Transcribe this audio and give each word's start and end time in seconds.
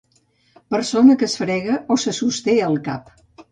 persona 0.75 1.17
que 1.19 1.29
es 1.33 1.37
frega 1.43 1.77
o 1.95 1.99
se 2.07 2.17
sosté 2.23 2.59
el 2.71 2.83
cap 2.91 3.17